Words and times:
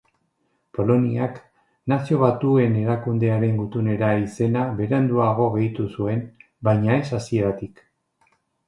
Poloniak 0.77 1.35
Nazio 1.93 2.21
Batuen 2.23 2.79
Erakundearen 2.85 3.61
gutunera 3.61 4.11
izena 4.25 4.67
beranduago 4.81 5.49
gehitu 5.59 5.89
zuen, 5.99 6.29
baina 6.71 7.03
ez 7.05 7.07
hasieratik. 7.21 7.89